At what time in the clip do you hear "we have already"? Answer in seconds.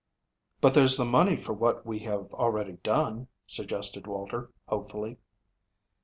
1.85-2.71